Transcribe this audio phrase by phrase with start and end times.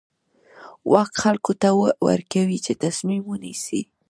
[0.91, 1.67] واک خلکو ته
[2.07, 3.81] ورکوي چې تصمیم ونیسي.